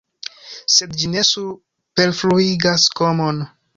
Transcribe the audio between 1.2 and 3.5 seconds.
superfluigas komon.